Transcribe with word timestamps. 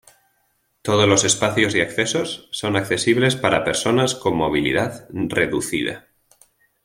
Todos 0.81 1.07
los 1.07 1.23
espacios 1.25 1.75
y 1.75 1.81
accesos, 1.81 2.47
son 2.51 2.75
accesibles 2.75 3.35
para 3.35 3.63
personas 3.63 4.15
con 4.15 4.35
movilidad 4.35 5.07
reducida. 5.11 6.07